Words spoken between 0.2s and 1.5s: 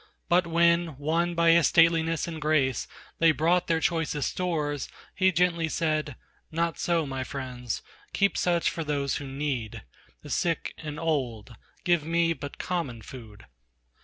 But when, won